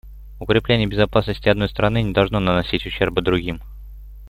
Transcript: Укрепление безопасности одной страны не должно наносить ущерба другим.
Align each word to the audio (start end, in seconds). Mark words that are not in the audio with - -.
Укрепление 0.39 0.87
безопасности 0.87 1.47
одной 1.47 1.69
страны 1.69 2.01
не 2.01 2.11
должно 2.11 2.39
наносить 2.39 2.87
ущерба 2.87 3.21
другим. 3.21 3.61